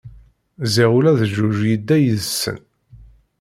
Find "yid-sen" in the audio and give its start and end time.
2.03-2.57